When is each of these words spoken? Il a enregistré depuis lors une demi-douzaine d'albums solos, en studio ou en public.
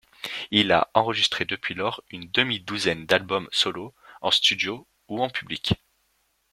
Il 0.49 0.71
a 0.71 0.89
enregistré 0.95 1.45
depuis 1.45 1.75
lors 1.75 2.01
une 2.09 2.27
demi-douzaine 2.31 3.05
d'albums 3.05 3.47
solos, 3.51 3.93
en 4.23 4.31
studio 4.31 4.87
ou 5.09 5.21
en 5.21 5.29
public. 5.29 5.75